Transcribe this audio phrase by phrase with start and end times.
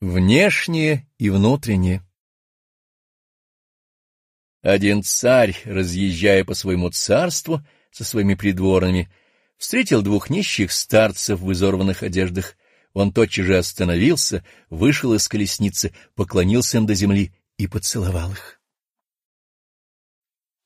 [0.00, 2.06] Внешнее и внутреннее
[4.60, 9.10] Один царь, разъезжая по своему царству со своими придворными,
[9.56, 12.58] встретил двух нищих старцев в изорванных одеждах.
[12.92, 18.60] Он тотчас же остановился, вышел из колесницы, поклонился им до земли и поцеловал их.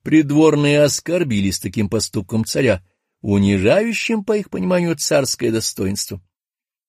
[0.03, 2.85] Придворные оскорбились таким поступком царя,
[3.21, 6.21] унижающим, по их пониманию, царское достоинство.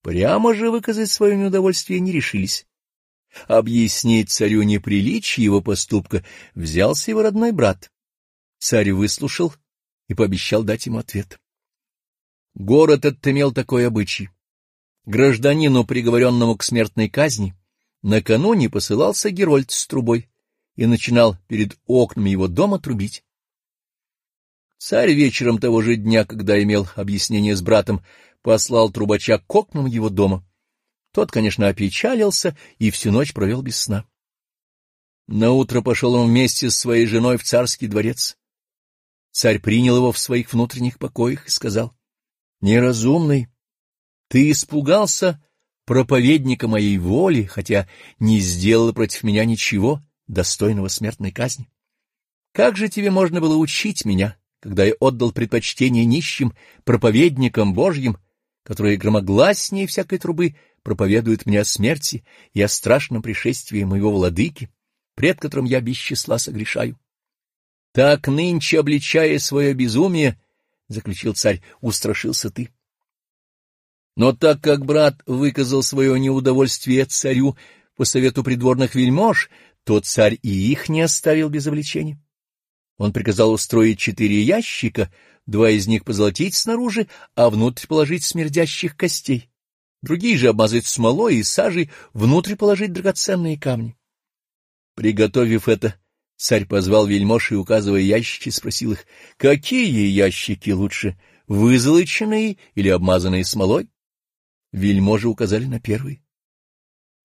[0.02, 2.66] Прямо же выказать свое неудовольствие не решились.
[3.48, 7.92] Объяснить царю неприличие его поступка взялся его родной брат.
[8.60, 9.54] Царь выслушал
[10.08, 11.40] и пообещал дать ему ответ.
[12.54, 14.30] Город этот имел такой обычай.
[15.06, 17.56] Гражданину, приговоренному к смертной казни,
[18.02, 20.30] накануне посылался герольд с трубой
[20.76, 23.24] и начинал перед окнами его дома трубить.
[24.78, 28.04] Царь вечером того же дня, когда имел объяснение с братом,
[28.42, 30.46] послал трубача к окнам его дома.
[31.14, 34.06] Тот, конечно, опечалился и всю ночь провел без сна.
[35.28, 38.38] Наутро пошел он вместе с своей женой в царский дворец.
[39.32, 41.94] Царь принял его в своих внутренних покоях и сказал,—
[42.62, 43.48] Неразумный,
[44.28, 45.44] ты испугался
[45.86, 47.88] проповедника моей воли, хотя
[48.20, 51.70] не сделал против меня ничего, достойного смертной казни.
[52.54, 56.54] Как же тебе можно было учить меня, когда я отдал предпочтение нищим
[56.84, 58.18] проповедникам Божьим,
[58.64, 62.24] которые громогласнее всякой трубы проповедуют мне о смерти
[62.54, 64.70] и о страшном пришествии моего владыки,
[65.16, 67.00] пред которым я без числа согрешаю.
[67.94, 70.40] Так нынче, обличая свое безумие,—
[70.88, 72.70] заключил царь,— устрашился ты.
[74.16, 77.58] Но так как брат выказал свое неудовольствие царю
[77.96, 79.50] по совету придворных вельмож,
[79.84, 82.21] то царь и их не оставил без обличения.
[83.02, 85.12] Он приказал устроить четыре ящика,
[85.48, 89.50] два из них позолотить снаружи, а внутрь положить смердящих костей,
[90.04, 93.98] другие же обмазать смолой и сажей, внутрь положить драгоценные камни.
[94.94, 95.96] Приготовив это,
[96.38, 99.08] царь позвал вельмож и, указывая ящики, спросил их,
[99.38, 103.90] какие ящики лучше, вызолоченные или обмазанные смолой?
[104.72, 106.22] Вельможи указали на первый.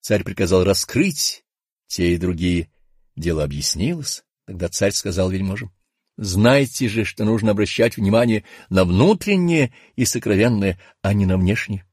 [0.01, 1.45] Царь приказал раскрыть
[1.87, 2.73] те и другие.
[3.15, 4.26] Дело объяснилось.
[4.47, 5.73] Тогда царь сказал вельможам,
[6.19, 11.87] Знайте же, что нужно обращать внимание на внутреннее и сокровенное, а не на внешнее.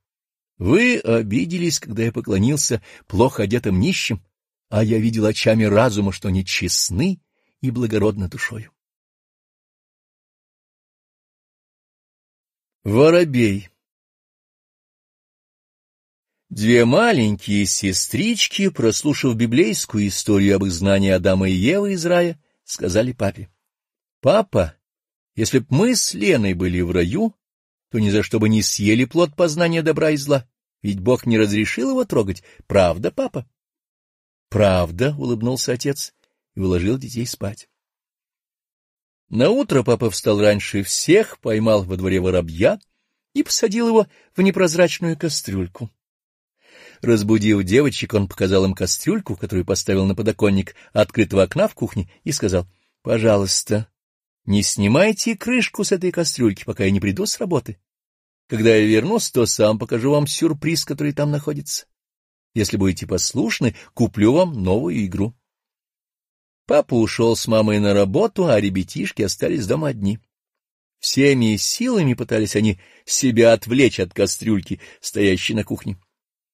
[0.58, 4.24] Вы обиделись, когда я поклонился плохо одетым нищим,
[4.70, 7.20] а я видел очами разума, что они честны
[7.60, 8.72] и благородны душою.
[12.86, 13.70] Воробей
[16.50, 23.50] Две маленькие сестрички, прослушав библейскую историю об изгнании Адама и Евы из рая, сказали папе.—
[24.22, 24.76] Папа,
[25.36, 27.36] если б мы с Леной были в раю,
[27.90, 30.48] то ни за что бы не съели плод познания добра и зла,
[30.82, 32.44] ведь Бог не разрешил его трогать.
[32.68, 33.50] Правда, папа?—
[34.50, 36.14] Правда,— улыбнулся отец
[36.56, 37.70] и уложил детей спать.
[39.30, 42.80] Наутро папа встал раньше всех, поймал во дворе воробья
[43.34, 45.90] и посадил его в непрозрачную кастрюльку.
[47.04, 52.32] Разбудив девочек, он показал им кастрюльку, которую поставил на подоконник открытого окна в кухне, и
[52.32, 52.66] сказал,—
[53.04, 53.90] Пожалуйста,
[54.46, 57.78] не снимайте крышку с этой кастрюльки, пока я не приду с работы.
[58.48, 61.88] Когда я вернусь, то сам покажу вам сюрприз, который там находится.
[62.54, 65.36] Если будете послушны, куплю вам новую игру.
[66.68, 70.20] Папа ушел с мамой на работу, а ребятишки остались дома одни.
[71.00, 75.98] Всеми силами пытались они себя отвлечь от кастрюльки, стоящей на кухне.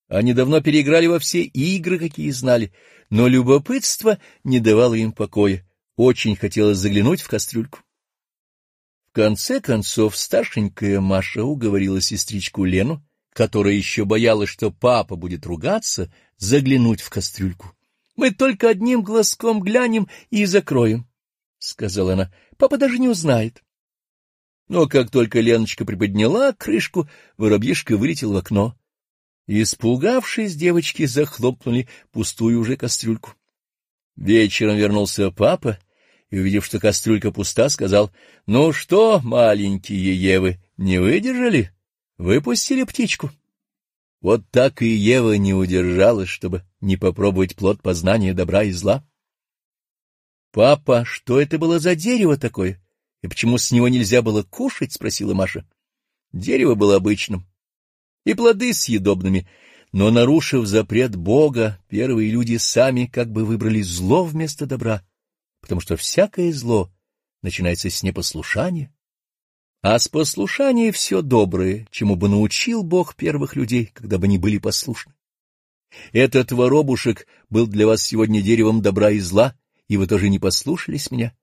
[0.09, 2.73] Они давно переиграли во все игры, какие знали,
[3.11, 5.65] но любопытство не давало им покоя.
[5.95, 7.79] Очень хотелось заглянуть в кастрюльку.
[9.09, 16.11] В конце концов старшенькая Маша уговорила сестричку Лену, которая еще боялась, что папа будет ругаться,
[16.37, 17.75] заглянуть в кастрюльку.—
[18.15, 21.07] Мы только одним глазком глянем и закроем,—
[21.59, 23.63] сказала она.— Папа даже не узнает.
[24.67, 28.75] Но как только Леночка приподняла крышку, воробьишка вылетел в окно.
[29.51, 33.33] Испугавшись, девочки захлопнули пустую уже кастрюльку.
[34.15, 35.79] Вечером вернулся папа
[36.29, 38.11] и, увидев, что кастрюлька пуста, сказал,—
[38.45, 41.73] Ну что, маленькие Евы, не выдержали?
[42.19, 43.31] Выпустили птичку.
[44.21, 49.03] Вот так и Ева не удержалась, чтобы не попробовать плод познания добра и зла.—
[50.51, 52.79] Папа, что это было за дерево такое?
[53.23, 55.65] И почему с него нельзя было кушать?— спросила Маша.
[56.33, 57.47] Дерево было обычным,
[58.29, 59.47] и плоды съедобными,
[59.91, 65.03] но, нарушив запрет Бога, первые люди сами как бы выбрали зло вместо добра,
[65.61, 66.91] потому что всякое зло
[67.41, 68.93] начинается с непослушания,
[69.81, 74.59] а с послушания все доброе, чему бы научил Бог первых людей, когда бы они были
[74.59, 75.13] послушны.
[76.11, 79.55] Этот воробушек был для вас сегодня деревом добра и зла,
[79.87, 81.33] и вы тоже не послушались меня.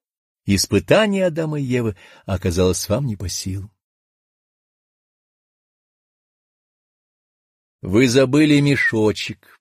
[0.44, 1.96] Испытание Адама и Евы
[2.26, 3.72] оказалось вам не по силу.
[7.82, 9.60] Вы забыли мешочек.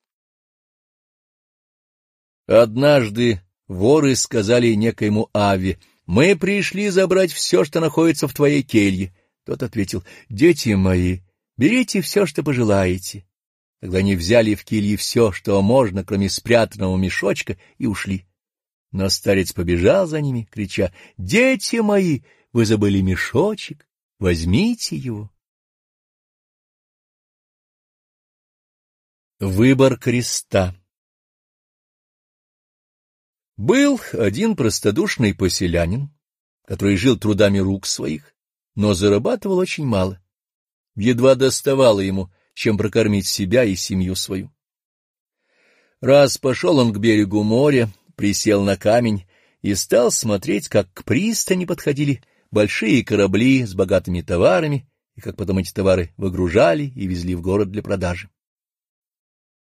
[2.46, 9.14] Однажды воры сказали некоему Аве, «Мы пришли забрать все, что находится в твоей келье».
[9.44, 11.20] Тот ответил, «Дети мои,
[11.56, 13.26] берите все, что пожелаете».
[13.80, 18.26] Тогда они взяли в келье все, что можно, кроме спрятанного мешочка, и ушли.
[18.92, 22.20] Но старец побежал за ними, крича, «Дети мои,
[22.52, 23.86] вы забыли мешочек,
[24.18, 25.30] возьмите его».
[29.38, 30.74] Выбор креста
[33.58, 36.08] Был один простодушный поселянин,
[36.64, 38.34] который жил трудами рук своих,
[38.76, 40.22] но зарабатывал очень мало.
[40.94, 44.50] Едва доставало ему, чем прокормить себя и семью свою.
[46.00, 49.26] Раз пошел он к берегу моря, присел на камень
[49.60, 55.58] и стал смотреть, как к пристани подходили большие корабли с богатыми товарами, и как потом
[55.58, 58.30] эти товары выгружали и везли в город для продажи.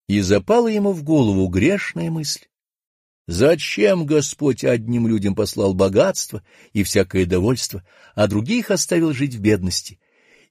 [0.08, 2.46] И запала ему в голову грешная мысль.
[3.28, 7.86] Зачем Господь одним людям послал богатство и всякое довольство,
[8.16, 10.00] а других оставил жить в бедности?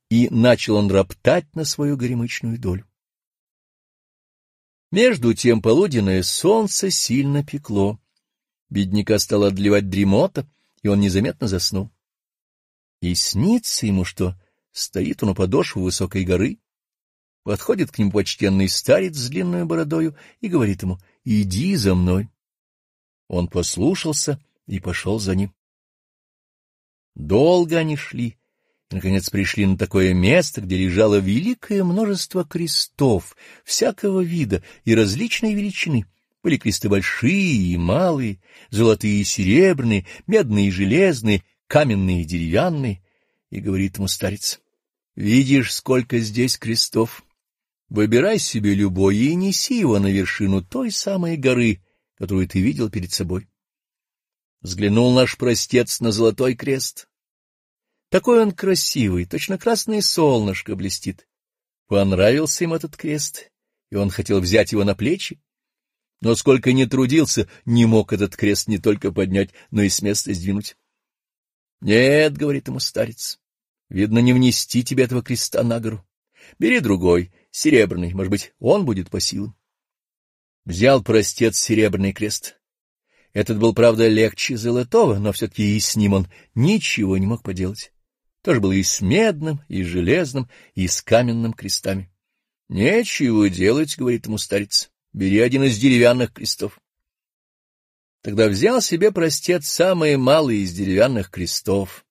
[0.09, 2.87] И начал он роптать на свою горемычную долю.
[4.91, 7.99] Между тем полуденное солнце сильно пекло.
[8.69, 10.47] Бедняка стало отливать дремота,
[10.83, 11.91] и он незаметно заснул.
[13.01, 14.39] И снится ему, что
[14.71, 16.59] стоит он у подошвы высокой горы,
[17.45, 22.29] Подходит к нему почтенный старец с длинной бородою и говорит ему «Иди за мной».
[23.29, 25.53] Он послушался и пошел за ним.
[27.15, 28.39] Долго они шли,
[28.91, 35.55] и, наконец, пришли на такое место, где лежало великое множество крестов всякого вида и различной
[35.55, 36.07] величины.
[36.43, 38.41] Были кресты большие и малые,
[38.71, 43.03] золотые и серебряные, медные и железные, каменные и деревянные.
[43.51, 44.61] И говорит ему старец,—
[45.17, 47.23] Видишь, сколько здесь крестов?
[47.93, 51.83] Выбирай себе любой и неси его на вершину той самой горы,
[52.15, 53.51] которую ты видел перед собой.
[54.63, 57.07] Взглянул наш простец на золотой крест.
[58.09, 61.29] Такой он красивый, точно красное солнышко блестит.
[61.87, 63.51] Понравился им этот крест,
[63.91, 65.39] и он хотел взять его на плечи.
[66.23, 70.33] Но сколько ни трудился, не мог этот крест не только поднять, но и с места
[70.33, 70.79] сдвинуть.—
[71.83, 73.39] Нет,— говорит ему старец,—
[73.91, 76.07] видно, не внести тебе этого креста на гору.
[76.59, 79.57] Бери другой, серебряный, может быть, он будет по силам.
[80.65, 82.59] Взял простец серебряный крест.
[83.33, 87.93] Этот был, правда, легче золотого, но все-таки и с ним он ничего не мог поделать.
[88.43, 92.11] Тоже было и с медным, и с железным, и с каменным крестами.—
[92.69, 96.81] Нечего делать,— говорит ему старец,— бери один из деревянных крестов.
[98.23, 102.07] Тогда взял себе простец самые малые из деревянных крестов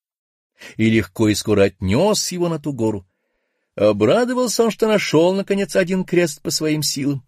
[0.77, 3.07] и легко и скоро отнес его на ту гору,
[3.89, 7.25] Обрадовался он, что нашел, наконец, один крест по своим силам,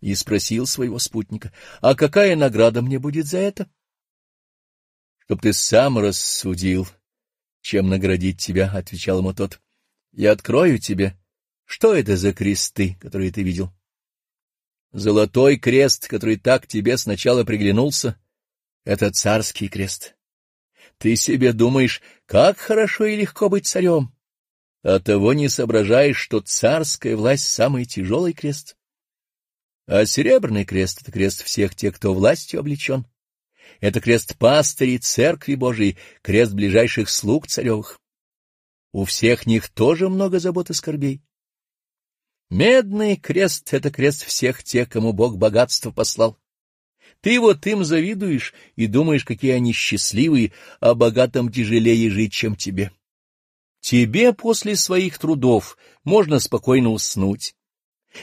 [0.00, 3.68] и спросил своего спутника, а какая награда мне будет за это?—
[5.24, 6.86] Чтоб ты сам рассудил,
[7.60, 9.60] чем наградить тебя,— отвечал ему тот.—
[10.12, 11.18] Я открою тебе,
[11.64, 13.72] что это за кресты, которые ты видел.
[14.92, 18.16] Золотой крест, который так тебе сначала приглянулся,—
[18.84, 20.14] это царский крест.
[20.98, 24.12] Ты себе думаешь, как хорошо и легко быть царем.—
[24.86, 28.76] а того не соображаешь, что царская власть— самый тяжелый крест.
[29.88, 33.04] А серебряный крест— это крест всех тех, кто властью облечен.
[33.80, 37.98] Это крест пастырей церкви Божией, крест ближайших слуг царевых.
[38.92, 41.20] У всех них тоже много забот и скорбей.
[42.48, 46.38] Медный крест— это крест всех тех, кому Бог богатство послал.
[47.22, 52.92] Ты вот им завидуешь и думаешь, какие они счастливые, а богатым тяжелее жить, чем тебе.
[53.80, 57.54] Тебе после своих трудов можно спокойно уснуть.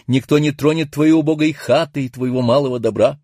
[0.07, 3.21] Никто не тронет твоей убогой хаты и твоего малого добра.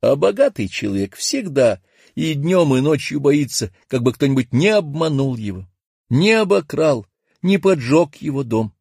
[0.00, 1.80] А богатый человек всегда
[2.14, 5.68] и днем, и ночью боится, как бы кто-нибудь не обманул его,
[6.08, 7.06] не обокрал,
[7.42, 8.74] не поджег его дом.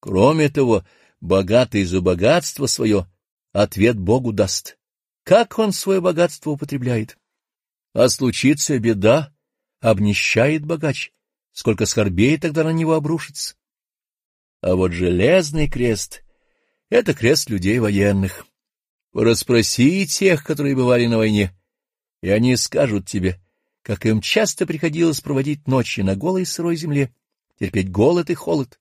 [0.00, 0.84] Кроме того,
[1.20, 3.06] богатый за богатство свое
[3.52, 4.78] ответ Богу даст.
[5.24, 7.18] Как он свое богатство употребляет?
[7.94, 9.34] А случится беда,
[9.80, 11.12] обнищает богач,
[11.56, 13.54] сколько скорбей тогда на него обрушится.
[14.60, 16.22] А вот железный крест—
[16.90, 18.46] это крест людей военных.
[19.14, 21.58] Расспроси тех, которые бывали на войне,
[22.20, 23.40] и они скажут тебе,
[23.80, 27.10] как им часто приходилось проводить ночи на голой сырой земле,
[27.58, 28.78] терпеть голод и холод.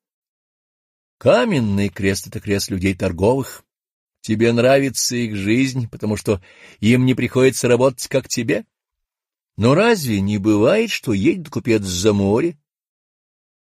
[1.17, 3.63] Каменный крест— это крест людей торговых.
[4.19, 6.43] Тебе нравится их жизнь, потому что
[6.81, 8.65] им не приходится работать, как тебе?
[9.55, 12.57] Но разве не бывает, что едет купец за море,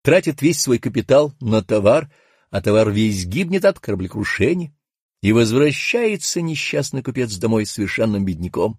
[0.04, 2.12] тратит весь свой капитал на товар,
[2.50, 4.76] а товар весь гибнет от кораблекрушения,
[5.22, 8.78] и возвращается несчастный купец домой совершенным бедняком?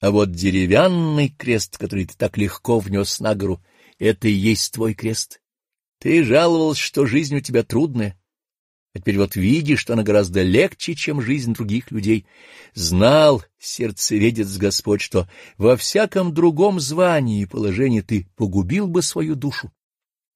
[0.00, 3.60] А вот деревянный крест, который ты так легко внес на гору,
[3.98, 5.40] это и есть твой крест.
[5.98, 8.16] Ты жаловался, что жизнь у тебя трудная,
[8.94, 12.26] а теперь вот видишь, что она гораздо легче, чем жизнь других людей.
[12.74, 19.72] Знал сердцеведец Господь, что во всяком другом звании и положении ты погубил бы свою душу.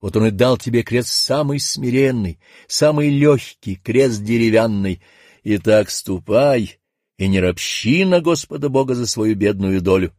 [0.01, 5.03] Вот он и дал тебе крест самый смиренный, самый легкий, крест деревянный.
[5.45, 6.79] Итак, ступай
[7.19, 10.15] и не ропщи на Господа Бога за свою бедную долю.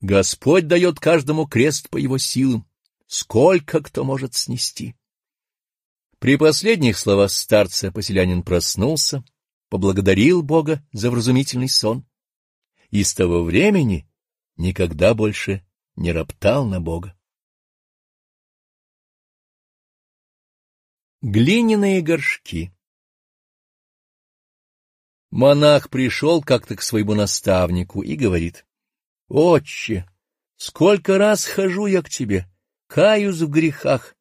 [0.00, 2.64] Господь дает каждому крест по его силам,
[3.08, 4.94] сколько кто может снести.
[6.20, 9.24] При последних словах старца поселянин проснулся,
[9.68, 12.06] поблагодарил Бога за вразумительный сон
[12.90, 14.08] и с того времени
[14.56, 17.17] никогда больше не роптал на Бога.
[21.20, 22.72] Глиняные горшки
[25.30, 28.64] Монах пришел как-то к своему наставнику и говорит,
[29.28, 30.08] «Отче,
[30.56, 32.46] сколько раз хожу я к тебе,
[32.86, 34.16] каюсь в грехах,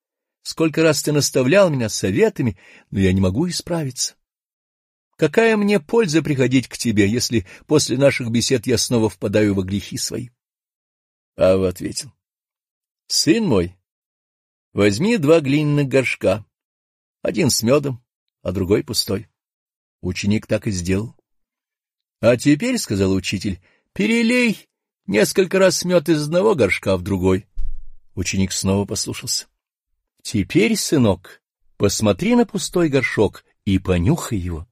[0.48, 2.58] Сколько раз ты наставлял меня советами,
[2.90, 4.16] но я не могу исправиться.
[5.18, 9.98] Какая мне польза приходить к тебе, если после наших бесед я снова впадаю во грехи
[9.98, 10.30] свои?
[11.36, 12.14] Ава ответил.—
[13.08, 13.76] Сын мой,
[14.72, 16.46] возьми два глиняных горшка,
[17.28, 18.02] один с медом,
[18.42, 19.28] а другой пустой.
[20.02, 21.14] Ученик так и сделал.—
[22.22, 23.60] А теперь,— сказал учитель,—
[23.94, 24.70] перелей
[25.08, 27.46] несколько раз мед из одного горшка в другой.
[28.16, 29.48] Ученик снова послушался.
[30.22, 31.42] Теперь, сынок,
[31.76, 34.66] посмотри на пустой горшок и понюхай его.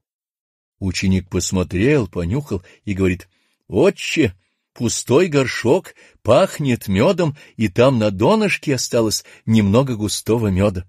[0.79, 3.27] Ученик посмотрел, понюхал и говорит,
[3.67, 4.33] «Отче,
[4.71, 10.87] пустой горшок пахнет медом, и там на донышке осталось немного густого меда».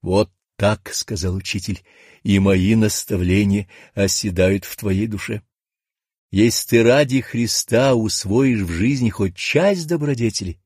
[0.00, 0.30] «Вот
[0.62, 1.82] так»,— сказал учитель,—
[2.22, 5.42] «и мои наставления оседают в твоей душе».
[6.30, 10.60] Если ты ради Христа усвоишь в жизни хоть часть добродетели,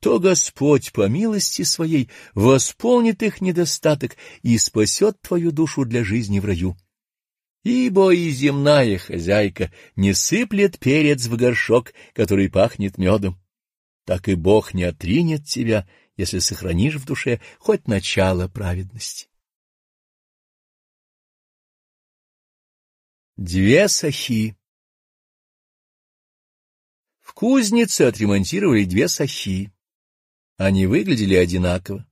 [0.00, 6.46] то Господь по милости своей восполнит их недостаток и спасет твою душу для жизни в
[6.46, 6.74] раю.
[7.64, 13.38] Ибо и земная хозяйка не сыплет перец в горшок, который пахнет медом.
[14.06, 19.28] Так и Бог не отринет тебя, если сохранишь в душе хоть начало праведности.
[23.36, 24.56] Две сахи
[27.20, 29.72] В кузнице отремонтировали две сахи.
[30.58, 32.06] Они выглядели одинаково.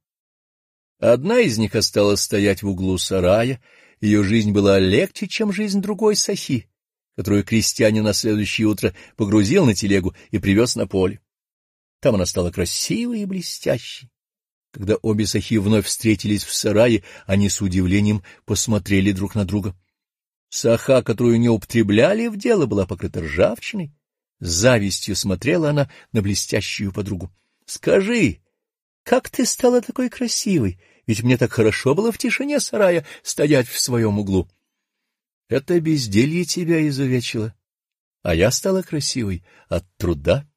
[0.98, 3.62] Одна из них осталась стоять в углу сарая,
[4.00, 6.68] ее жизнь была легче, чем жизнь другой сахи,
[7.16, 11.20] которую крестьянин на следующее утро погрузил на телегу и привез на поле.
[12.00, 14.10] Там она стала красивой и блестящей.
[14.72, 19.76] Когда обе сахи вновь встретились в сарае, они с удивлением посмотрели друг на друга.
[20.48, 23.92] Саха, которую не употребляли в дело, была покрыта ржавчиной.
[24.40, 27.30] С завистью смотрела она на блестящую подругу.
[27.66, 28.40] Скажи,
[29.04, 30.80] как ты стала такой красивой?
[31.06, 34.48] Ведь мне так хорошо было в тишине сарая стоять в своем углу.
[35.48, 37.54] Это безделье тебя изувечило,
[38.22, 40.49] а я стала красивой от труда.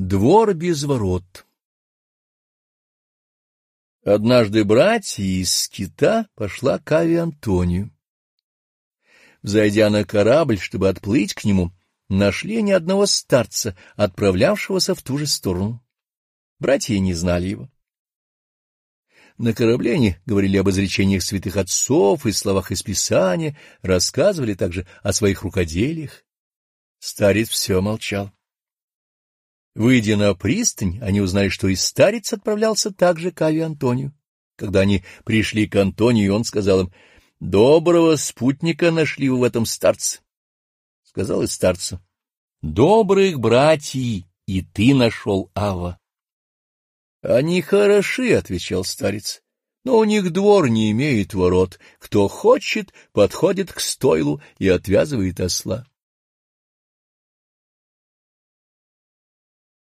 [0.00, 1.44] Двор без ворот
[4.04, 7.90] Однажды братья из скита пошла к Аве Антонию.
[9.42, 11.72] Взойдя на корабль, чтобы отплыть к нему,
[12.08, 15.84] нашли ни одного старца, отправлявшегося в ту же сторону.
[16.60, 17.68] Братья не знали его.
[19.36, 25.12] На корабле они говорили об изречениях святых отцов и словах из Писания, рассказывали также о
[25.12, 26.24] своих рукоделиях.
[27.00, 28.32] Старец все молчал.
[29.78, 34.12] Выйдя на пристань, они узнали, что и старец отправлялся также к Аве Антонию.
[34.56, 36.92] Когда они пришли к Антонию, он сказал им,—
[37.40, 40.18] Доброго спутника нашли вы в этом старце
[41.18, 42.00] сказал и старцу.—
[42.62, 45.98] Добрых братьев и ты нашел, Ава.—
[47.22, 49.42] Они хороши,— отвечал старец,—
[49.84, 51.80] но у них двор не имеет ворот.
[51.98, 55.87] Кто хочет, подходит к стойлу и отвязывает осла.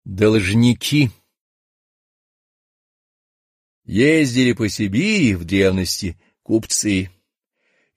[0.10, 1.12] Должники
[3.84, 7.12] Ездили по Сибири в древности купцы.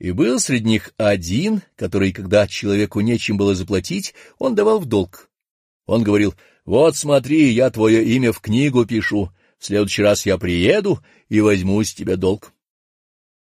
[0.00, 5.30] И был среди них один, который, когда человеку нечем было заплатить, он давал в долг.
[5.86, 10.98] Он говорил, «Вот смотри, я твое имя в книгу пишу, в следующий раз я приеду
[11.28, 12.52] и возьму с тебя долг».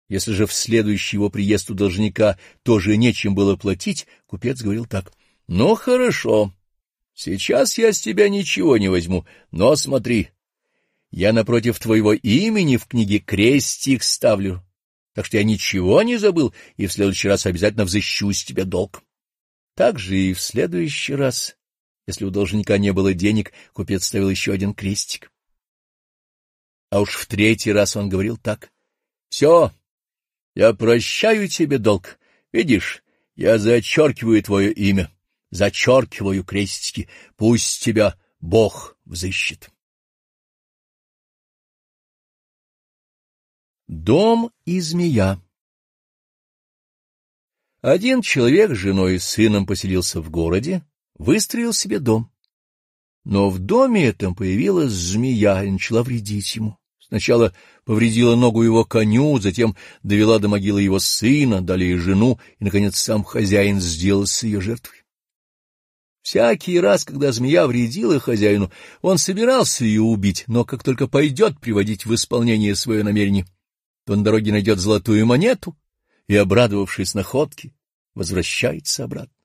[0.08, 5.12] Если же в следующий его приезд у должника тоже нечем было платить, купец говорил так.—
[5.48, 6.55] Ну, хорошо,
[7.16, 10.30] сейчас я с тебя ничего не возьму, но смотри,
[11.10, 14.64] я напротив твоего имени в книге крестик ставлю,
[15.14, 19.02] так что я ничего не забыл и в следующий раз обязательно взыщу с тебя долг.
[19.74, 21.58] Так же и в следующий раз,
[22.06, 25.32] если у должника не было денег, купец ставил еще один крестик.
[26.92, 28.72] А уж в третий раз он говорил так.—
[29.30, 29.72] Все,
[30.56, 32.20] я прощаю тебе долг.
[32.54, 33.04] Видишь,
[33.36, 35.12] я зачеркиваю твое имя,
[35.52, 37.10] зачеркиваю крестики.
[37.36, 39.70] Пусть тебя Бог взыщет.
[43.88, 45.40] Дом и змея
[47.82, 50.84] Один человек с женой и сыном поселился в городе,
[51.18, 52.32] выстроил себе дом.
[53.24, 56.78] Но в доме этом появилась змея и начала вредить ему.
[57.00, 62.98] Сначала повредила ногу его коню, затем довела до могилы его сына, далее жену, и, наконец,
[62.98, 65.05] сам хозяин сделался ее жертвой.
[66.26, 68.72] Всякий раз, когда змея вредила хозяину,
[69.04, 73.46] он собирался ее убить, но как только пойдет приводить в исполнение свое намерение,
[74.08, 75.78] то на дороге найдет золотую монету
[76.26, 77.76] и, обрадовавшись находке,
[78.16, 79.36] возвращается обратно.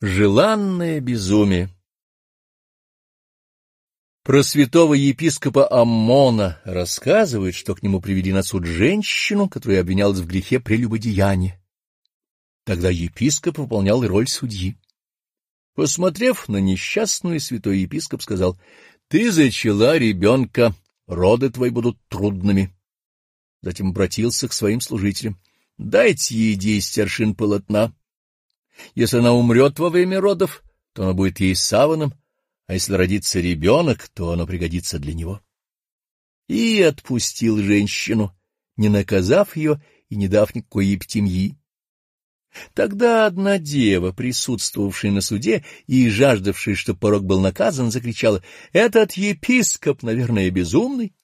[0.00, 1.70] Желанное безумие
[4.24, 10.26] про святого епископа Аммона рассказывают, что к нему привели на суд женщину, которая обвинялась в
[10.26, 11.63] грехе прелюбодеяния.
[12.64, 14.76] Тогда епископ выполнял роль судьи.
[15.74, 18.58] Посмотрев на несчастную, святой епископ сказал,—
[19.08, 20.74] Ты зачала ребенка,
[21.06, 22.74] роды твои будут трудными.
[23.60, 25.38] Затем обратился к своим служителям.—
[25.78, 27.94] Дайте ей десять аршин полотна.
[28.94, 30.62] Если она умрет во время родов,
[30.94, 32.14] то она будет ей саваном,
[32.66, 35.42] а если родится ребенок, то оно пригодится для него.
[36.48, 38.34] И отпустил женщину,
[38.76, 41.58] не наказав ее и не дав никакой ептемьи.
[42.72, 50.02] Тогда одна дева, присутствовавшая на суде и жаждавшая, чтобы порог был наказан, закричала,— Этот епископ,
[50.02, 51.14] наверное, безумный.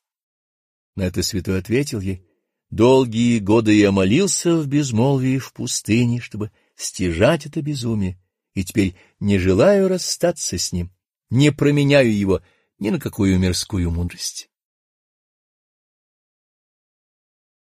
[0.97, 2.25] На это святой ответил ей,—
[2.71, 8.21] Долгие годы я молился в безмолвии в пустыне, чтобы стяжать это безумие,
[8.55, 10.91] и теперь не желаю расстаться с ним
[11.31, 12.43] не променяю его
[12.79, 14.50] ни на какую мирскую мудрость.